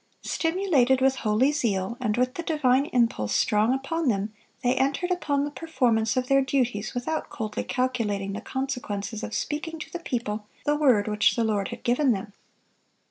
[0.23, 5.43] Stimulated with holy zeal, and with the divine impulse strong upon them, they entered upon
[5.43, 10.47] the performance of their duties without coldly calculating the consequences of speaking to the people
[10.65, 12.33] the word which the Lord had given them.